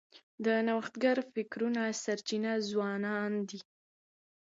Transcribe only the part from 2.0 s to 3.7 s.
سرچینه ځوانان دي.